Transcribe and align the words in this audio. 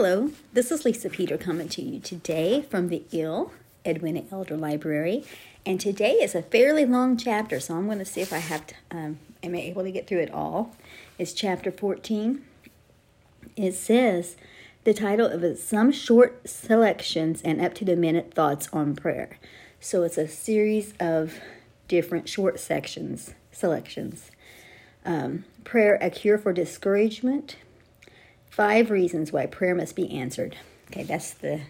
Hello, 0.00 0.30
this 0.52 0.70
is 0.70 0.84
Lisa 0.84 1.10
Peter 1.10 1.36
coming 1.36 1.68
to 1.70 1.82
you 1.82 1.98
today 1.98 2.62
from 2.62 2.88
the 2.88 3.02
Ill 3.10 3.52
Edwina 3.84 4.22
Elder 4.30 4.56
Library. 4.56 5.24
And 5.66 5.80
today 5.80 6.12
is 6.12 6.36
a 6.36 6.42
fairly 6.42 6.86
long 6.86 7.16
chapter, 7.16 7.58
so 7.58 7.74
I'm 7.74 7.86
going 7.86 7.98
to 7.98 8.04
see 8.04 8.20
if 8.20 8.32
I 8.32 8.38
have 8.38 8.64
to, 8.68 8.74
um, 8.92 9.18
am 9.42 9.56
I 9.56 9.58
able 9.58 9.82
to 9.82 9.90
get 9.90 10.06
through 10.06 10.20
it 10.20 10.32
all. 10.32 10.76
It's 11.18 11.32
chapter 11.32 11.72
14. 11.72 12.44
It 13.56 13.72
says 13.72 14.36
the 14.84 14.94
title 14.94 15.26
of 15.26 15.42
it 15.42 15.58
Some 15.58 15.90
Short 15.90 16.48
Selections 16.48 17.42
and 17.42 17.60
Up 17.60 17.74
to 17.74 17.84
the 17.84 17.96
Minute 17.96 18.32
Thoughts 18.32 18.68
on 18.72 18.94
Prayer. 18.94 19.36
So 19.80 20.04
it's 20.04 20.16
a 20.16 20.28
series 20.28 20.94
of 21.00 21.40
different 21.88 22.28
short 22.28 22.60
sections, 22.60 23.34
selections. 23.50 24.30
Um, 25.04 25.44
prayer, 25.64 25.98
a 26.00 26.08
cure 26.08 26.38
for 26.38 26.52
discouragement, 26.52 27.56
Five 28.58 28.90
reasons 28.90 29.32
why 29.32 29.46
prayer 29.46 29.76
must 29.76 29.94
be 29.94 30.10
answered. 30.10 30.56
Okay, 30.90 31.04
that's 31.04 31.30
the, 31.30 31.60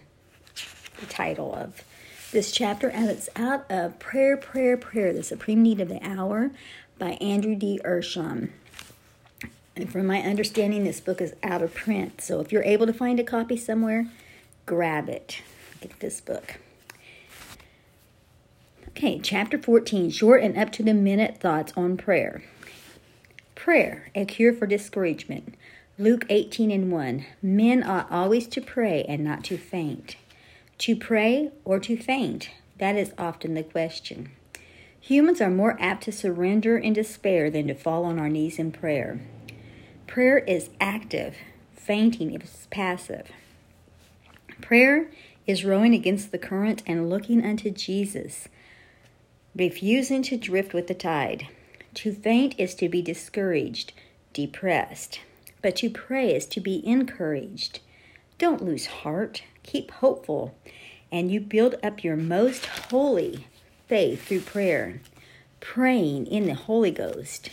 the 0.99 1.05
title 1.05 1.53
of 1.53 1.83
this 2.31 2.51
chapter, 2.51 2.89
and 2.89 3.07
it's 3.07 3.29
out 3.35 3.69
of 3.69 3.99
Prayer, 3.99 4.35
Prayer, 4.35 4.75
Prayer, 4.75 5.13
the 5.13 5.21
Supreme 5.21 5.61
Need 5.61 5.81
of 5.81 5.89
the 5.89 6.03
Hour 6.03 6.49
by 6.97 7.11
Andrew 7.21 7.53
D. 7.53 7.79
Urshan. 7.85 8.49
And 9.75 9.91
from 9.91 10.07
my 10.07 10.19
understanding, 10.21 10.83
this 10.83 10.99
book 10.99 11.21
is 11.21 11.35
out 11.43 11.61
of 11.61 11.75
print. 11.75 12.21
So 12.21 12.39
if 12.39 12.51
you're 12.51 12.63
able 12.63 12.87
to 12.87 12.93
find 12.93 13.19
a 13.19 13.23
copy 13.23 13.55
somewhere, 13.55 14.07
grab 14.65 15.09
it. 15.09 15.43
Get 15.81 15.99
this 15.99 16.19
book. 16.19 16.55
Okay, 18.87 19.19
chapter 19.19 19.59
14 19.59 20.09
short 20.09 20.41
and 20.41 20.57
up 20.57 20.71
to 20.71 20.81
the 20.81 20.95
minute 20.95 21.37
thoughts 21.39 21.71
on 21.77 21.97
prayer. 21.97 22.41
Prayer, 23.53 24.09
a 24.15 24.25
cure 24.25 24.53
for 24.53 24.65
discouragement. 24.65 25.53
Luke 26.01 26.25
18 26.29 26.71
and 26.71 26.89
1 26.93 27.25
Men 27.41 27.83
ought 27.83 28.09
always 28.09 28.47
to 28.47 28.61
pray 28.61 29.03
and 29.09 29.21
not 29.21 29.43
to 29.43 29.57
faint. 29.57 30.15
To 30.77 30.95
pray 30.95 31.51
or 31.65 31.77
to 31.81 31.97
faint? 31.97 32.51
That 32.77 32.95
is 32.95 33.11
often 33.17 33.53
the 33.53 33.63
question. 33.63 34.31
Humans 35.01 35.41
are 35.41 35.49
more 35.49 35.75
apt 35.77 36.03
to 36.03 36.13
surrender 36.13 36.77
in 36.77 36.93
despair 36.93 37.49
than 37.49 37.67
to 37.67 37.73
fall 37.73 38.05
on 38.05 38.17
our 38.17 38.29
knees 38.29 38.57
in 38.57 38.71
prayer. 38.71 39.19
Prayer 40.07 40.37
is 40.37 40.69
active, 40.79 41.35
fainting 41.75 42.33
is 42.33 42.69
passive. 42.71 43.27
Prayer 44.61 45.11
is 45.45 45.65
rowing 45.65 45.93
against 45.93 46.31
the 46.31 46.37
current 46.37 46.81
and 46.87 47.09
looking 47.09 47.45
unto 47.45 47.71
Jesus, 47.71 48.47
refusing 49.53 50.23
to 50.23 50.37
drift 50.37 50.73
with 50.73 50.87
the 50.87 50.93
tide. 50.93 51.49
To 51.95 52.13
faint 52.13 52.55
is 52.57 52.73
to 52.75 52.87
be 52.87 53.01
discouraged, 53.01 53.91
depressed. 54.31 55.19
But 55.61 55.75
to 55.77 55.89
pray 55.89 56.33
is 56.33 56.45
to 56.47 56.59
be 56.59 56.85
encouraged. 56.87 57.79
Don't 58.37 58.63
lose 58.63 58.85
heart, 58.85 59.43
keep 59.63 59.91
hopeful, 59.91 60.55
and 61.11 61.31
you 61.31 61.41
build 61.41 61.75
up 61.83 62.03
your 62.03 62.15
most 62.15 62.65
holy 62.65 63.47
faith 63.87 64.27
through 64.27 64.41
prayer, 64.41 65.01
praying 65.59 66.27
in 66.27 66.45
the 66.45 66.53
Holy 66.53 66.91
Ghost, 66.91 67.49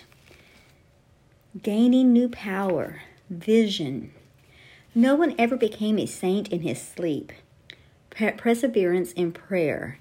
gaining 1.62 2.12
new 2.12 2.28
power, 2.28 3.02
vision. 3.28 4.12
No 4.94 5.14
one 5.14 5.34
ever 5.38 5.56
became 5.56 5.98
a 5.98 6.06
saint 6.06 6.48
in 6.48 6.60
his 6.60 6.80
sleep. 6.80 7.32
Perseverance 8.10 9.12
in 9.12 9.32
prayer. 9.32 9.98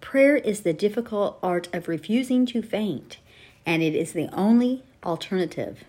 Prayer 0.00 0.36
is 0.36 0.60
the 0.60 0.72
difficult 0.72 1.38
art 1.42 1.68
of 1.74 1.88
refusing 1.88 2.46
to 2.46 2.62
faint, 2.62 3.18
and 3.64 3.82
it 3.82 3.94
is 3.94 4.12
the 4.12 4.28
only 4.32 4.84
alternative. 5.02 5.84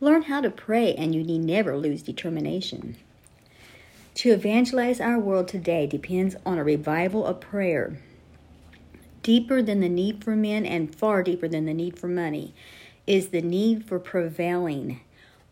Learn 0.00 0.22
how 0.22 0.40
to 0.40 0.50
pray, 0.50 0.94
and 0.94 1.14
you 1.14 1.24
need 1.24 1.40
never 1.40 1.76
lose 1.76 2.02
determination. 2.02 2.96
To 4.16 4.30
evangelize 4.30 5.00
our 5.00 5.18
world 5.18 5.48
today 5.48 5.86
depends 5.86 6.36
on 6.44 6.58
a 6.58 6.64
revival 6.64 7.24
of 7.24 7.40
prayer. 7.40 7.98
Deeper 9.22 9.60
than 9.62 9.80
the 9.80 9.88
need 9.88 10.22
for 10.22 10.34
men 10.34 10.64
and 10.64 10.94
far 10.94 11.22
deeper 11.22 11.48
than 11.48 11.66
the 11.66 11.74
need 11.74 11.98
for 11.98 12.08
money 12.08 12.54
is 13.06 13.28
the 13.28 13.42
need 13.42 13.84
for 13.84 13.98
prevailing 13.98 15.00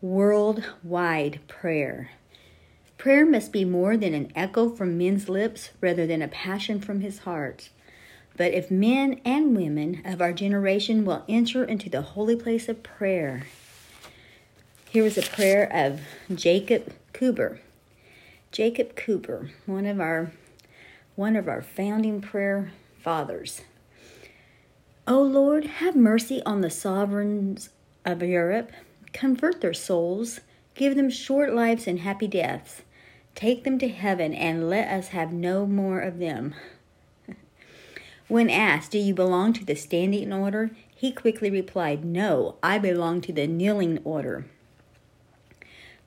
worldwide 0.01 1.41
prayer. 1.49 2.11
Prayer 2.99 3.27
must 3.27 3.53
be 3.53 3.65
more 3.65 3.97
than 3.97 4.15
an 4.15 4.33
echo 4.35 4.69
from 4.69 4.97
men's 4.97 5.29
lips 5.29 5.71
rather 5.81 6.07
than 6.07 6.23
a 6.23 6.29
passion 6.29 6.81
from 6.81 7.01
his 7.01 7.21
heart. 7.21 7.69
But 8.37 8.53
if 8.53 8.71
men 8.71 9.21
and 9.25 9.57
women 9.57 10.03
of 10.05 10.21
our 10.21 10.33
generation 10.33 11.05
will 11.05 11.25
enter 11.29 11.65
into 11.65 11.89
the 11.89 12.03
holy 12.03 12.37
place 12.37 12.69
of 12.69 12.83
prayer, 12.83 13.45
here 14.97 15.05
was 15.05 15.19
a 15.19 15.23
prayer 15.23 15.71
of 15.75 16.01
Jacob 16.35 16.91
Cooper. 17.13 17.61
Jacob 18.51 18.97
Cooper, 18.97 19.51
one 19.67 19.85
of 19.85 20.01
our 20.01 20.33
one 21.17 21.37
of 21.37 21.49
our 21.49 21.61
founding 21.61 22.23
prayer 22.23 22.73
fathers. 23.03 23.61
O 25.07 25.21
Lord, 25.21 25.67
have 25.67 25.95
mercy 25.95 26.41
on 26.47 26.63
the 26.63 26.71
sovereigns 26.71 27.69
of 28.07 28.23
Europe. 28.23 28.73
Convert 29.13 29.61
their 29.61 29.75
souls. 29.75 30.41
Give 30.75 30.97
them 30.97 31.11
short 31.11 31.53
lives 31.53 31.87
and 31.87 31.99
happy 31.99 32.27
deaths. 32.27 32.81
Take 33.35 33.65
them 33.65 33.79
to 33.81 33.89
heaven 33.89 34.33
and 34.33 34.71
let 34.71 34.89
us 34.89 35.09
have 35.09 35.31
no 35.31 35.67
more 35.67 36.01
of 36.01 36.19
them. 36.19 36.55
when 38.29 38.49
asked, 38.49 38.93
Do 38.93 38.99
you 38.99 39.13
belong 39.13 39.53
to 39.53 39.65
the 39.67 39.77
standing 39.77 40.33
order? 40.33 40.71
He 40.89 41.13
quickly 41.13 41.51
replied, 41.51 42.03
No, 42.03 42.55
I 42.63 42.79
belong 42.79 43.21
to 43.21 43.33
the 43.35 43.47
kneeling 43.47 43.99
order. 44.03 44.47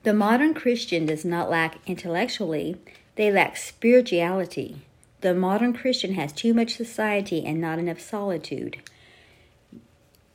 The 0.02 0.14
modern 0.14 0.54
Christian 0.54 1.04
does 1.04 1.24
not 1.24 1.50
lack 1.50 1.78
intellectually, 1.86 2.76
they 3.16 3.30
lack 3.30 3.56
spirituality. 3.58 4.82
The 5.20 5.34
modern 5.34 5.74
Christian 5.74 6.14
has 6.14 6.32
too 6.32 6.54
much 6.54 6.74
society 6.74 7.44
and 7.44 7.60
not 7.60 7.78
enough 7.78 8.00
solitude. 8.00 8.78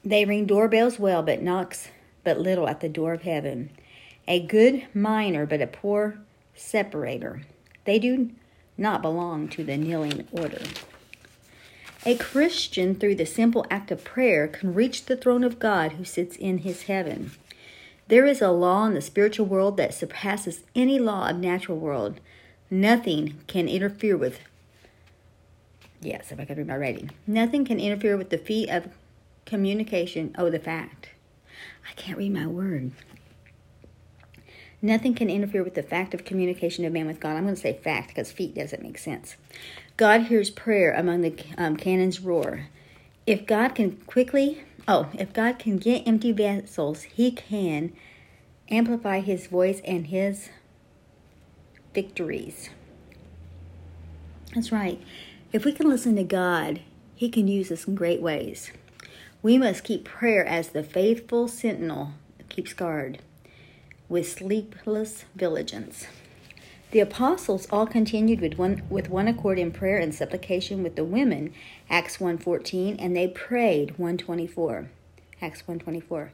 They 0.04 0.24
ring 0.24 0.46
doorbells 0.46 1.00
well, 1.00 1.24
but 1.24 1.42
knocks 1.42 1.90
but 2.24 2.40
little 2.40 2.68
at 2.68 2.82
the 2.82 2.90
door 2.90 3.14
of 3.14 3.24
heaven. 3.24 3.72
A 4.28 4.40
good 4.40 4.86
miner, 4.94 5.48
but 5.48 5.62
a 5.62 5.68
poor 5.68 6.20
separator. 6.54 7.42
They 7.86 7.98
do 7.98 8.32
not 8.78 9.02
belong 9.02 9.48
to 9.50 9.64
the 9.64 9.78
kneeling 9.78 10.28
order. 10.32 10.62
A 12.06 12.16
Christian, 12.16 12.94
through 12.94 13.16
the 13.16 13.26
simple 13.26 13.66
act 13.72 13.90
of 13.90 14.04
prayer, 14.04 14.48
can 14.48 14.76
reach 14.76 15.06
the 15.06 15.18
throne 15.18 15.44
of 15.44 15.58
God 15.58 15.94
who 15.94 16.04
sits 16.04 16.36
in 16.36 16.60
his 16.60 16.84
heaven. 16.84 17.32
There 18.08 18.26
is 18.26 18.42
a 18.42 18.52
law 18.52 18.86
in 18.86 18.94
the 18.94 19.02
spiritual 19.02 19.46
world 19.46 19.78
that 19.78 19.94
surpasses 19.94 20.64
any 20.76 21.00
law 21.00 21.30
of 21.30 21.38
natural 21.38 21.78
world. 21.78 22.20
Nothing 22.70 23.40
can 23.48 23.68
interfere 23.68 24.18
with 24.18 24.40
Yes, 26.02 26.32
if 26.32 26.40
I 26.40 26.46
could 26.46 26.58
read 26.58 26.68
my 26.68 26.78
writing. 26.78 27.10
Nothing 27.26 27.66
can 27.66 27.80
interfere 27.80 28.16
with 28.16 28.30
the 28.30 28.38
feat 28.38 28.70
of 28.70 28.90
communication. 29.46 30.36
Oh, 30.38 30.52
the 30.52 30.60
fact. 30.60 31.10
I 31.90 31.94
can't 31.94 32.18
read 32.18 32.34
my 32.34 32.46
word. 32.46 32.92
Nothing 34.84 35.16
can 35.16 35.32
interfere 35.32 35.64
with 35.64 35.74
the 35.74 35.82
fact 35.82 36.14
of 36.14 36.24
communication 36.24 36.86
of 36.86 36.94
man 36.94 37.08
with 37.08 37.20
God. 37.20 37.36
I'm 37.36 37.44
going 37.44 37.56
to 37.56 37.62
say 37.62 37.74
fact 37.74 38.10
because 38.10 38.32
feet 38.32 38.54
doesn't 38.54 38.84
make 38.84 39.00
sense. 39.00 39.36
God 39.98 40.24
hears 40.24 40.52
prayer 40.52 40.94
among 40.94 41.22
the 41.22 41.36
um, 41.58 41.76
cannon's 41.76 42.20
roar. 42.20 42.68
If 43.26 43.48
God 43.48 43.74
can 43.74 43.98
quickly 44.06 44.64
Oh, 44.88 45.08
if 45.14 45.34
God 45.34 45.58
can 45.58 45.78
get 45.78 46.08
empty 46.08 46.32
vessels, 46.32 47.04
He 47.04 47.32
can 47.32 47.94
amplify 48.70 49.20
His 49.20 49.48
voice 49.48 49.82
and 49.84 50.08
His 50.08 50.50
victories. 51.94 52.70
That's 54.54 54.72
right. 54.72 55.02
If 55.52 55.66
we 55.66 55.72
can 55.72 55.90
listen 55.90 56.16
to 56.18 56.24
God, 56.24 56.82
He 57.16 57.30
can 57.30 57.48
use 57.48 57.72
us 57.72 57.86
in 57.86 57.96
great 57.96 58.22
ways. 58.22 58.72
We 59.42 59.58
must 59.58 59.84
keep 59.84 60.06
prayer 60.06 60.46
as 60.46 60.70
the 60.70 60.84
faithful 60.84 61.48
sentinel 61.48 62.14
keeps 62.50 62.74
guard 62.74 63.20
with 64.08 64.32
sleepless 64.32 65.26
vigilance. 65.36 66.08
The 66.96 67.02
apostles 67.02 67.68
all 67.72 67.86
continued 67.88 68.40
with 68.40 68.58
one 68.58 68.82
with 68.90 69.10
one 69.10 69.28
accord 69.28 69.60
in 69.60 69.74
prayer 69.74 69.98
and 69.98 70.16
supplication 70.16 70.82
with 70.82 70.96
the 70.96 71.04
women, 71.04 71.52
Acts 71.90 72.20
1:14, 72.20 72.96
and 72.98 73.14
they 73.14 73.28
prayed 73.28 74.00
124. 74.00 74.88
Acts 75.42 75.68
124. 75.68 76.32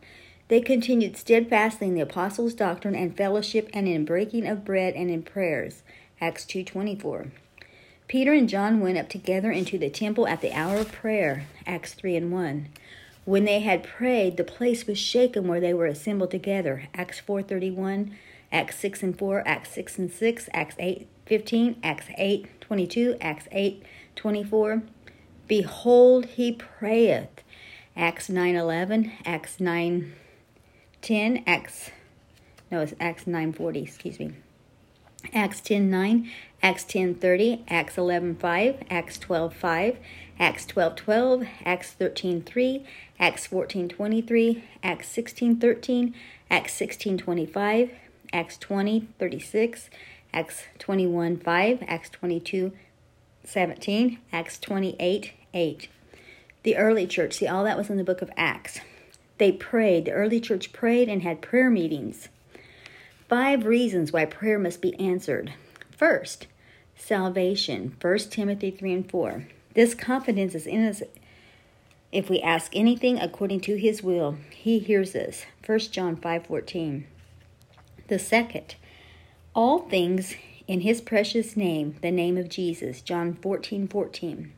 They 0.49 0.61
continued 0.61 1.17
steadfastly 1.17 1.87
in 1.87 1.95
the 1.95 2.01
apostles' 2.01 2.53
doctrine 2.53 2.93
and 2.93 3.17
fellowship 3.17 3.71
and 3.73 3.87
in 3.87 4.05
breaking 4.05 4.45
of 4.45 4.63
bread 4.63 4.93
and 4.93 5.09
in 5.09 5.23
prayers. 5.23 5.81
Acts 6.21 6.45
2:24. 6.45 7.31
Peter 8.07 8.31
and 8.31 8.47
John 8.47 8.79
went 8.79 8.99
up 8.99 9.09
together 9.09 9.49
into 9.49 9.79
the 9.79 9.89
temple 9.89 10.27
at 10.27 10.41
the 10.41 10.53
hour 10.53 10.77
of 10.77 10.91
prayer. 10.91 11.45
Acts 11.65 11.95
3 11.95 12.15
and 12.15 12.31
1. 12.31 12.67
When 13.25 13.45
they 13.45 13.61
had 13.61 13.81
prayed, 13.81 14.37
the 14.37 14.43
place 14.43 14.85
was 14.85 14.99
shaken 14.99 15.47
where 15.47 15.59
they 15.59 15.73
were 15.73 15.87
assembled 15.87 16.29
together. 16.29 16.83
Acts 16.93 17.19
4:31 17.19 18.11
Acts 18.51 18.79
6 18.79 19.03
and 19.03 19.17
4, 19.17 19.47
Acts 19.47 19.71
6 19.71 19.97
and 19.97 20.11
6, 20.11 20.49
Acts 20.53 20.75
8 20.79 21.07
15, 21.25 21.77
Acts 21.83 22.05
8 22.17 22.61
22, 22.61 23.15
Acts 23.21 23.47
8 23.51 23.83
24. 24.15 24.83
Behold, 25.47 26.25
he 26.25 26.51
prayeth. 26.51 27.43
Acts 27.95 28.29
9 28.29 28.55
11, 28.55 29.11
Acts 29.25 29.59
9 29.59 30.13
10, 31.01 31.43
Acts, 31.47 31.89
no, 32.71 32.81
it's 32.81 32.93
Acts 32.99 33.25
9 33.25 33.53
40, 33.53 33.81
excuse 33.81 34.19
me. 34.19 34.33
Acts 35.33 35.61
10 35.61 35.89
9, 35.89 36.31
Acts 36.61 36.83
10 36.83 37.15
30, 37.15 37.63
Acts 37.67 37.97
11 37.97 38.35
5, 38.35 38.83
Acts 38.89 39.17
12 39.17 39.53
5, 39.55 39.97
Acts 40.39 40.65
12 40.65 40.95
12, 40.95 41.43
Acts 41.65 41.91
13 41.93 42.41
3, 42.43 42.85
Acts 43.19 43.47
14 43.47 43.89
23, 43.89 44.63
Acts 44.83 45.07
16 45.07 45.59
13, 45.59 46.15
Acts 46.49 46.73
16 46.73 47.17
25, 47.17 47.91
Acts 48.33 48.57
20 48.57 49.07
36, 49.19 49.89
Acts 50.33 50.63
21 50.79 51.37
5, 51.37 51.83
Acts 51.87 52.09
22 52.09 52.71
17, 53.43 54.19
Acts 54.31 54.59
28 54.59 55.33
8. 55.53 55.89
The 56.63 56.77
early 56.77 57.07
church, 57.07 57.33
see, 57.33 57.47
all 57.47 57.63
that 57.63 57.77
was 57.77 57.89
in 57.89 57.97
the 57.97 58.03
book 58.03 58.21
of 58.21 58.31
Acts. 58.37 58.79
They 59.37 59.51
prayed, 59.51 60.05
the 60.05 60.11
early 60.11 60.39
church 60.39 60.71
prayed 60.71 61.09
and 61.09 61.23
had 61.23 61.41
prayer 61.41 61.69
meetings. 61.69 62.29
Five 63.27 63.65
reasons 63.65 64.11
why 64.11 64.25
prayer 64.25 64.59
must 64.59 64.81
be 64.81 64.99
answered. 64.99 65.53
First, 65.97 66.47
salvation, 66.95 67.95
1 67.99 68.17
Timothy 68.29 68.71
3 68.71 68.93
and 68.93 69.09
4. 69.09 69.47
This 69.73 69.95
confidence 69.95 70.53
is 70.53 70.67
in 70.67 70.85
us. 70.85 71.01
If 72.11 72.29
we 72.29 72.41
ask 72.41 72.75
anything 72.75 73.17
according 73.19 73.61
to 73.61 73.77
his 73.77 74.03
will, 74.03 74.37
he 74.51 74.79
hears 74.79 75.15
us. 75.15 75.45
1 75.65 75.79
John 75.91 76.17
5:14. 76.17 77.05
The 78.07 78.19
second, 78.19 78.75
all 79.53 79.79
things 79.79 80.35
in 80.67 80.81
his 80.81 81.01
precious 81.01 81.57
name, 81.57 81.95
the 82.01 82.11
name 82.11 82.37
of 82.37 82.49
Jesus. 82.49 83.01
John 83.01 83.33
14:14. 83.33 84.51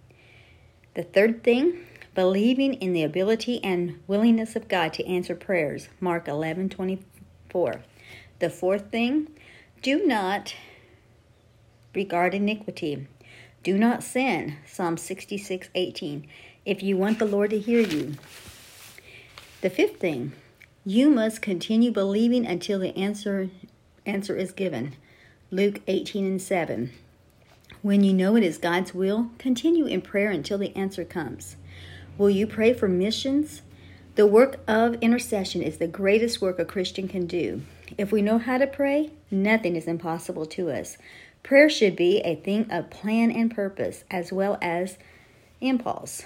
The 0.94 1.04
third 1.04 1.44
thing, 1.44 1.86
believing 2.14 2.76
in 2.76 2.94
the 2.94 3.04
ability 3.04 3.64
and 3.64 4.00
willingness 4.08 4.56
of 4.56 4.68
God 4.68 4.94
to 4.94 5.06
answer 5.08 5.36
prayers. 5.36 5.90
Mark 6.00 6.28
11:24. 6.28 7.82
The 8.40 8.50
fourth 8.50 8.92
thing, 8.92 9.30
do 9.82 10.06
not 10.06 10.56
regard 11.94 12.34
iniquity. 12.34 13.08
Do 13.64 13.78
not 13.78 14.04
sin. 14.04 14.58
Psalm 14.66 14.98
66 14.98 15.70
18. 15.74 16.28
If 16.66 16.84
you 16.84 16.98
want 16.98 17.20
the 17.20 17.26
Lord 17.26 17.50
to 17.52 17.60
hear 17.60 17.82
you. 17.82 18.16
The 19.62 19.70
fifth 19.70 20.00
thing, 20.00 20.34
you 20.86 21.10
must 21.10 21.42
continue 21.42 21.92
believing 21.92 22.46
until 22.46 22.80
the 22.80 22.96
answer 22.98 23.50
answer 24.06 24.36
is 24.36 24.52
given. 24.52 24.96
Luke 25.50 25.82
18 25.88 26.26
and 26.26 26.42
7. 26.42 26.92
When 27.82 28.04
you 28.04 28.14
know 28.14 28.36
it 28.36 28.44
is 28.44 28.58
God's 28.58 28.94
will, 28.94 29.30
continue 29.38 29.86
in 29.86 30.02
prayer 30.02 30.30
until 30.30 30.58
the 30.58 30.76
answer 30.76 31.06
comes. 31.06 31.56
Will 32.18 32.30
you 32.30 32.46
pray 32.46 32.74
for 32.74 32.88
missions? 32.88 33.62
The 34.16 34.28
work 34.28 34.60
of 34.68 34.96
intercession 34.96 35.62
is 35.62 35.78
the 35.78 35.88
greatest 35.88 36.42
work 36.42 36.60
a 36.60 36.66
Christian 36.66 37.08
can 37.08 37.28
do. 37.28 37.62
If 37.98 38.12
we 38.12 38.22
know 38.22 38.38
how 38.38 38.58
to 38.58 38.68
pray, 38.68 39.12
nothing 39.32 39.76
is 39.76 39.88
impossible 39.88 40.46
to 40.48 40.70
us. 40.70 40.98
Prayer 41.44 41.70
should 41.70 41.96
be 41.96 42.20
a 42.20 42.36
thing 42.36 42.70
of 42.72 42.90
plan 42.90 43.32
and 43.32 43.54
purpose, 43.54 44.04
as 44.12 44.32
well 44.32 44.58
as 44.62 44.98
impulse. 45.62 46.26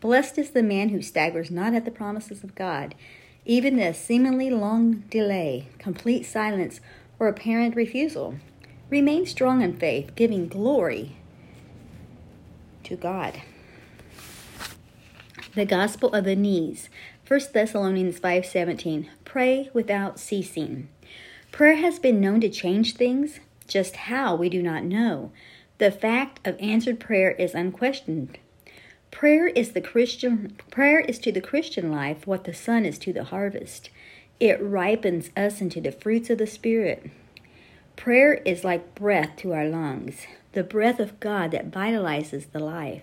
Blessed 0.00 0.38
is 0.38 0.50
the 0.50 0.62
man 0.62 0.88
who 0.88 1.02
staggers 1.02 1.50
not 1.50 1.74
at 1.74 1.84
the 1.84 1.90
promises 1.90 2.42
of 2.42 2.54
God. 2.54 2.94
Even 3.44 3.76
the 3.76 3.92
seemingly 3.92 4.50
long 4.50 5.04
delay, 5.10 5.68
complete 5.78 6.24
silence, 6.24 6.80
or 7.18 7.26
apparent 7.26 7.74
refusal. 7.74 8.36
Remain 8.88 9.26
strong 9.26 9.62
in 9.62 9.76
faith, 9.76 10.14
giving 10.14 10.46
glory 10.46 11.16
to 12.84 12.94
God. 12.94 13.42
The 15.54 15.64
gospel 15.64 16.10
of 16.14 16.24
the 16.24 16.36
knees. 16.36 16.88
1 17.26 17.52
Thessalonians 17.52 18.18
5:17. 18.20 19.08
Pray 19.24 19.70
without 19.72 20.20
ceasing. 20.20 20.88
Prayer 21.50 21.76
has 21.76 21.98
been 21.98 22.20
known 22.20 22.40
to 22.40 22.48
change 22.48 22.94
things, 22.94 23.40
just 23.66 23.96
how 23.96 24.36
we 24.36 24.48
do 24.48 24.62
not 24.62 24.84
know. 24.84 25.32
The 25.78 25.90
fact 25.90 26.46
of 26.46 26.56
answered 26.60 27.00
prayer 27.00 27.32
is 27.32 27.54
unquestioned. 27.54 28.38
Prayer 29.12 29.46
is 29.48 29.70
the 29.70 29.80
Christian 29.80 30.58
prayer 30.70 30.98
is 30.98 31.20
to 31.20 31.30
the 31.30 31.40
Christian 31.40 31.92
life 31.92 32.26
what 32.26 32.42
the 32.42 32.54
sun 32.54 32.84
is 32.84 32.98
to 32.98 33.12
the 33.12 33.24
harvest. 33.24 33.90
It 34.40 34.60
ripens 34.60 35.30
us 35.36 35.60
into 35.60 35.80
the 35.80 35.92
fruits 35.92 36.28
of 36.30 36.38
the 36.38 36.46
spirit. 36.46 37.08
Prayer 37.94 38.34
is 38.44 38.64
like 38.64 38.96
breath 38.96 39.36
to 39.36 39.52
our 39.52 39.66
lungs, 39.66 40.26
the 40.52 40.64
breath 40.64 40.98
of 40.98 41.20
God 41.20 41.52
that 41.52 41.70
vitalizes 41.70 42.50
the 42.50 42.58
life. 42.58 43.02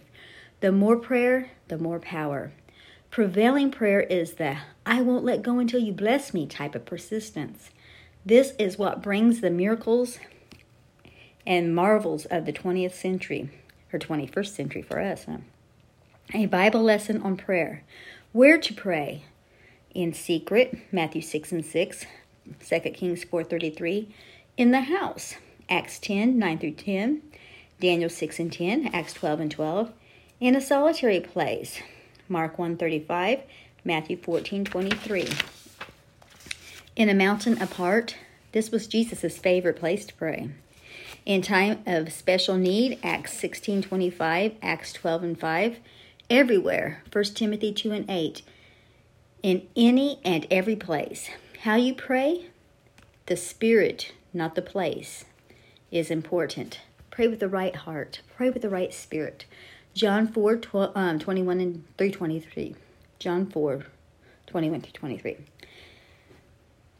The 0.59 0.73
more 0.73 0.97
prayer, 0.97 1.51
the 1.69 1.77
more 1.77 1.99
power. 1.99 2.51
Prevailing 3.11 3.71
prayer 3.71 4.01
is 4.01 4.33
the 4.33 4.57
I 4.85 5.01
won't 5.01 5.23
let 5.23 5.43
go 5.43 5.59
until 5.59 5.79
you 5.79 5.93
bless 5.93 6.33
me 6.33 6.47
type 6.47 6.75
of 6.75 6.85
persistence. 6.85 7.69
This 8.25 8.53
is 8.59 8.77
what 8.77 9.03
brings 9.03 9.39
the 9.39 9.51
miracles 9.51 10.19
and 11.47 11.73
marvels 11.73 12.25
of 12.25 12.45
the 12.45 12.51
20th 12.51 12.93
century, 12.93 13.51
or 13.93 13.99
21st 13.99 14.55
century 14.55 14.81
for 14.81 14.99
us. 14.99 15.25
Huh? 15.25 15.37
A 16.31 16.45
Bible 16.45 16.83
lesson 16.83 17.23
on 17.23 17.37
prayer. 17.37 17.81
Where 18.33 18.59
to 18.59 18.71
pray? 18.71 19.23
In 19.95 20.13
secret, 20.13 20.77
Matthew 20.91 21.23
6 21.23 21.51
and 21.51 21.65
6, 21.65 22.05
2 22.67 22.79
Kings 22.91 23.25
4.33. 23.25 24.11
In 24.55 24.69
the 24.69 24.81
house, 24.81 25.37
Acts 25.71 25.97
10, 25.97 26.37
9 26.37 26.59
through 26.59 26.73
10, 26.73 27.23
Daniel 27.81 28.11
6 28.11 28.39
and 28.39 28.53
10, 28.53 28.91
Acts 28.93 29.13
12 29.13 29.39
and 29.39 29.49
12. 29.49 29.91
In 30.39 30.55
a 30.55 30.61
solitary 30.61 31.19
place, 31.19 31.81
Mark 32.27 32.57
1.35, 32.57 33.41
Matthew 33.83 34.15
14.23. 34.15 35.43
In 36.95 37.09
a 37.09 37.15
mountain 37.15 37.59
apart, 37.59 38.17
this 38.51 38.69
was 38.69 38.85
Jesus' 38.85 39.39
favorite 39.39 39.77
place 39.77 40.05
to 40.05 40.13
pray. 40.13 40.51
In 41.25 41.41
time 41.41 41.79
of 41.87 42.13
special 42.13 42.55
need, 42.55 42.99
Acts 43.01 43.33
16:25, 43.33 44.53
Acts 44.61 44.93
12 44.93 45.23
and 45.23 45.39
5, 45.39 45.79
everywhere, 46.29 47.03
1 47.11 47.23
Timothy 47.25 47.73
2 47.73 47.91
and 47.91 48.09
8, 48.09 48.41
in 49.41 49.67
any 49.75 50.19
and 50.23 50.45
every 50.51 50.75
place. 50.75 51.29
How 51.61 51.75
you 51.75 51.93
pray? 51.93 52.45
The 53.25 53.37
spirit, 53.37 54.13
not 54.33 54.55
the 54.55 54.61
place, 54.61 55.25
is 55.91 56.11
important. 56.11 56.79
Pray 57.11 57.27
with 57.27 57.39
the 57.39 57.49
right 57.49 57.75
heart. 57.75 58.21
Pray 58.35 58.49
with 58.49 58.61
the 58.61 58.69
right 58.69 58.93
spirit. 58.93 59.45
John 59.93 60.27
4, 60.27 60.57
12, 60.57 60.91
um, 60.95 61.19
21 61.19 61.59
and 61.59 61.83
323. 61.97 62.75
John 63.17 63.45
4, 63.47 63.83
21 64.47 64.81
through 64.81 64.91
23. 64.91 65.37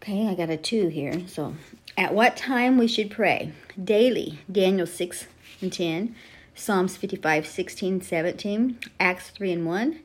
Okay, 0.02 0.28
I 0.28 0.34
got 0.34 0.50
a 0.50 0.58
two 0.58 0.88
here. 0.88 1.28
So, 1.28 1.56
at 1.98 2.14
what 2.14 2.38
time 2.38 2.78
we 2.78 2.88
should 2.88 3.12
pray? 3.12 3.52
Daily, 3.82 4.40
Daniel 4.52 4.88
6 4.88 5.28
and 5.62 5.72
10, 5.72 6.16
Psalms 6.60 6.98
55, 6.98 7.48
16, 7.48 8.02
17, 8.02 8.80
Acts 9.00 9.30
3 9.30 9.54
and 9.54 9.66
1, 9.66 10.00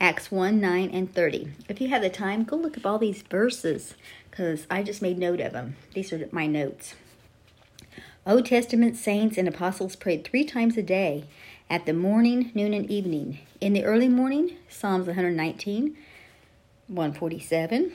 Acts 0.00 0.30
1, 0.30 0.60
9, 0.60 0.90
and 0.90 1.12
30. 1.12 1.48
If 1.68 1.80
you 1.80 1.88
have 1.88 2.00
the 2.00 2.08
time, 2.08 2.44
go 2.44 2.54
look 2.54 2.78
up 2.78 2.86
all 2.86 3.00
these 3.00 3.22
verses 3.22 3.94
because 4.30 4.68
I 4.70 4.84
just 4.84 5.02
made 5.02 5.18
note 5.18 5.40
of 5.40 5.52
them. 5.52 5.74
These 5.94 6.12
are 6.12 6.28
my 6.30 6.46
notes. 6.46 6.94
Old 8.24 8.46
Testament 8.46 8.96
saints 8.96 9.36
and 9.36 9.48
apostles 9.48 9.96
prayed 9.96 10.24
three 10.24 10.44
times 10.44 10.76
a 10.76 10.82
day 10.82 11.24
at 11.68 11.86
the 11.86 11.92
morning, 11.92 12.52
noon, 12.54 12.72
and 12.72 12.88
evening. 12.88 13.40
In 13.60 13.72
the 13.72 13.84
early 13.84 14.08
morning, 14.08 14.56
Psalms 14.68 15.08
119, 15.08 15.96
147, 16.86 17.92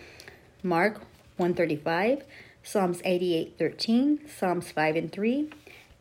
Mark 0.61 0.95
135, 1.37 2.25
Psalms 2.61 3.01
88, 3.05 3.55
13, 3.57 4.27
Psalms 4.27 4.69
5 4.69 4.95
and 4.97 5.11
3. 5.13 5.49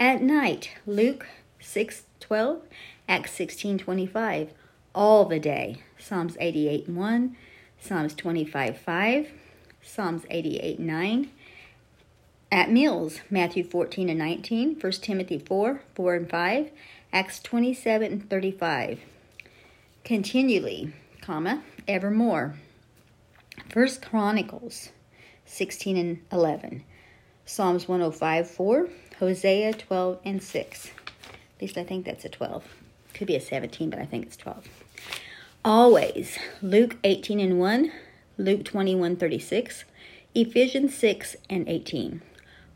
At 0.00 0.22
night, 0.22 0.70
Luke 0.86 1.26
6, 1.60 2.04
12, 2.20 2.62
Acts 3.08 3.32
16, 3.32 3.78
25. 3.78 4.52
All 4.94 5.24
the 5.24 5.38
day, 5.38 5.82
Psalms 5.98 6.36
88 6.40 6.88
1, 6.88 7.36
Psalms 7.80 8.14
25, 8.14 8.78
5, 8.78 9.30
Psalms 9.82 10.24
88, 10.30 10.80
9. 10.80 11.30
At 12.52 12.70
meals, 12.70 13.20
Matthew 13.30 13.62
14 13.62 14.08
and 14.08 14.18
19, 14.18 14.76
1 14.80 14.92
Timothy 14.92 15.38
4, 15.38 15.82
4 15.94 16.14
and 16.14 16.28
5, 16.28 16.70
Acts 17.12 17.40
27 17.40 18.12
and 18.12 18.30
35. 18.30 19.00
Continually, 20.02 20.92
comma, 21.20 21.62
evermore. 21.86 22.54
First 23.68 24.02
Chronicles 24.02 24.90
16 25.44 25.96
and 25.96 26.20
11. 26.32 26.84
Psalms 27.44 27.88
105, 27.88 28.50
4. 28.50 28.88
Hosea 29.18 29.74
12 29.74 30.18
and 30.24 30.42
6. 30.42 30.90
Least 31.60 31.76
I 31.76 31.84
think 31.84 32.06
that's 32.06 32.24
a 32.24 32.28
12. 32.28 32.64
Could 33.14 33.26
be 33.26 33.36
a 33.36 33.40
17, 33.40 33.90
but 33.90 33.98
I 33.98 34.06
think 34.06 34.26
it's 34.26 34.36
12. 34.36 34.66
Always. 35.64 36.38
Luke 36.62 36.96
18 37.04 37.38
and 37.40 37.58
1. 37.58 37.92
Luke 38.38 38.64
21, 38.64 39.16
36. 39.16 39.84
Ephesians 40.34 40.94
6 40.94 41.36
and 41.50 41.68
18. 41.68 42.22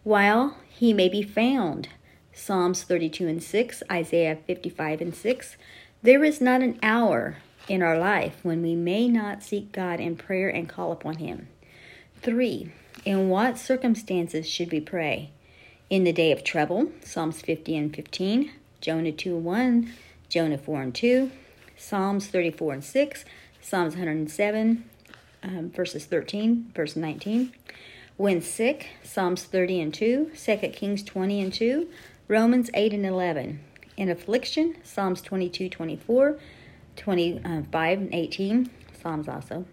While 0.02 0.58
he 0.68 0.92
may 0.92 1.08
be 1.08 1.22
found. 1.22 1.88
Psalms 2.32 2.82
32 2.82 3.26
and 3.26 3.42
6. 3.42 3.82
Isaiah 3.90 4.38
55 4.46 5.00
and 5.00 5.14
6. 5.14 5.56
There 6.02 6.24
is 6.24 6.40
not 6.40 6.62
an 6.62 6.78
hour 6.82 7.38
in 7.68 7.82
our 7.82 7.98
life 7.98 8.40
when 8.42 8.60
we 8.60 8.74
may 8.74 9.08
not 9.08 9.42
seek 9.42 9.72
God 9.72 10.00
in 10.00 10.16
prayer 10.16 10.50
and 10.50 10.68
call 10.68 10.92
upon 10.92 11.16
him. 11.16 11.48
3. 12.20 12.70
In 13.06 13.28
what 13.28 13.56
circumstances 13.56 14.48
should 14.48 14.70
we 14.70 14.80
pray? 14.80 15.30
In 15.88 16.04
the 16.04 16.12
day 16.12 16.32
of 16.32 16.44
trouble, 16.44 16.90
Psalms 17.02 17.40
50 17.40 17.76
and 17.76 17.94
15, 17.94 18.50
Jonah 18.84 19.12
2 19.12 19.36
and 19.36 19.44
1, 19.46 19.92
Jonah 20.28 20.58
4 20.58 20.82
and 20.82 20.94
2, 20.94 21.30
Psalms 21.74 22.26
34 22.26 22.74
and 22.74 22.84
6, 22.84 23.24
Psalms 23.62 23.94
107, 23.94 24.84
um, 25.42 25.70
verses 25.70 26.04
13, 26.04 26.70
verse 26.76 26.94
19. 26.94 27.54
When 28.18 28.42
sick, 28.42 28.88
Psalms 29.02 29.44
30 29.44 29.80
and 29.80 29.94
2, 29.94 30.32
2 30.36 30.56
Kings 30.74 31.02
20 31.02 31.40
and 31.40 31.50
2, 31.50 31.88
Romans 32.28 32.68
8 32.74 32.92
and 32.92 33.06
11. 33.06 33.58
In 33.96 34.10
affliction, 34.10 34.76
Psalms 34.82 35.22
22, 35.22 35.70
24, 35.70 36.38
25 36.94 37.98
and 37.98 38.14
18, 38.14 38.70
Psalms 39.00 39.28
also. 39.28 39.64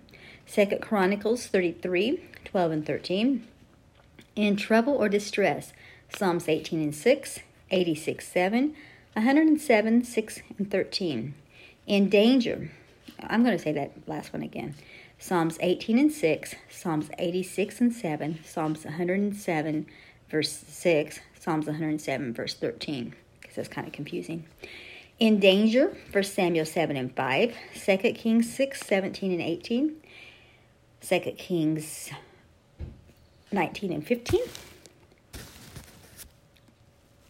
2 0.49 0.77
Chronicles 0.81 1.47
33, 1.47 2.23
12 2.45 2.71
and 2.71 2.85
13. 2.85 3.45
In 4.37 4.55
trouble 4.55 4.93
or 4.93 5.09
distress, 5.09 5.73
Psalms 6.07 6.47
18 6.47 6.81
and 6.81 6.95
6, 6.95 7.39
86, 7.71 8.25
7, 8.25 8.75
107, 9.13 10.03
6 10.03 10.41
and 10.57 10.71
13. 10.71 11.33
In 11.87 12.09
danger, 12.09 12.71
I'm 13.19 13.43
going 13.43 13.57
to 13.57 13.61
say 13.61 13.73
that 13.73 13.91
last 14.07 14.31
one 14.31 14.41
again. 14.41 14.75
Psalms 15.19 15.57
18 15.59 15.99
and 15.99 16.11
6, 16.11 16.55
Psalms 16.69 17.09
86 17.19 17.81
and 17.81 17.93
7, 17.93 18.39
Psalms 18.43 18.85
107, 18.85 19.85
verse 20.29 20.51
6, 20.67 21.19
Psalms 21.39 21.67
107, 21.67 22.33
verse 22.33 22.55
13, 22.55 23.13
because 23.41 23.55
that's 23.55 23.67
kind 23.67 23.85
of 23.85 23.93
confusing. 23.93 24.45
In 25.19 25.39
danger, 25.39 25.95
1 26.11 26.23
Samuel 26.23 26.65
7 26.65 26.97
and 26.97 27.15
5, 27.15 27.55
2 27.85 27.97
Kings 28.13 28.51
6, 28.55 28.81
17 28.81 29.31
and 29.33 29.41
18, 29.41 29.95
2 31.01 31.19
Kings 31.37 32.09
19 33.51 33.91
and 33.91 34.07
15, 34.07 34.41